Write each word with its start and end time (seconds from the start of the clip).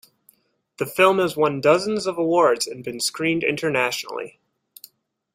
The 0.77 0.87
film 0.87 1.19
has 1.19 1.37
won 1.37 1.61
dozens 1.61 2.07
of 2.07 2.17
awards 2.17 2.65
and 2.65 2.83
been 2.83 2.99
screened 2.99 3.43
internationally. 3.43 4.39